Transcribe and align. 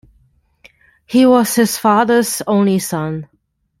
He 1.05 1.27
was 1.27 1.53
his 1.53 1.77
father's 1.77 2.41
only 2.47 2.79
son. 2.79 3.29